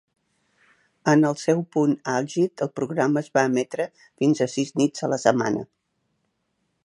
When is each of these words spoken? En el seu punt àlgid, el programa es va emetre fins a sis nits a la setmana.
En 1.11 1.27
el 1.31 1.35
seu 1.41 1.61
punt 1.75 1.93
àlgid, 2.13 2.63
el 2.67 2.71
programa 2.79 3.21
es 3.25 3.31
va 3.39 3.45
emetre 3.51 3.87
fins 4.05 4.43
a 4.45 4.49
sis 4.57 4.75
nits 4.83 5.09
a 5.09 5.11
la 5.15 5.21
setmana. 5.27 5.65